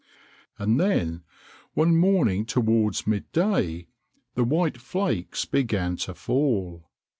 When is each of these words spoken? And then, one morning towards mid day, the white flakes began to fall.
And 0.57 0.79
then, 0.79 1.21
one 1.75 1.95
morning 1.95 2.47
towards 2.47 3.05
mid 3.05 3.31
day, 3.31 3.87
the 4.33 4.43
white 4.43 4.79
flakes 4.81 5.45
began 5.45 5.95
to 5.97 6.15
fall. 6.15 6.89